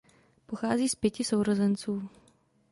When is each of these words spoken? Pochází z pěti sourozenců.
Pochází 0.45 0.89
z 0.89 0.95
pěti 0.95 1.23
sourozenců. 1.23 2.09